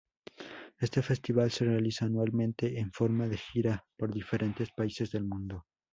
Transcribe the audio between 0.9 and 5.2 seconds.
festival se realiza anualmente, en forma de gira por diferentes países